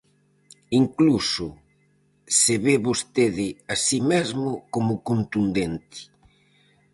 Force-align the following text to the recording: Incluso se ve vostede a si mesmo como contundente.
Incluso 0.81 1.47
se 2.39 2.55
ve 2.65 2.75
vostede 2.87 3.47
a 3.73 3.75
si 3.85 3.99
mesmo 4.11 4.51
como 4.73 4.93
contundente. 5.09 5.99